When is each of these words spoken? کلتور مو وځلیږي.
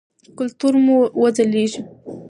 کلتور 0.37 0.73
مو 0.85 0.97
وځلیږي. 1.21 1.81